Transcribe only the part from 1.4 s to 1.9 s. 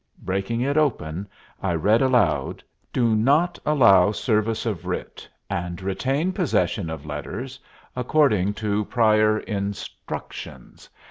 I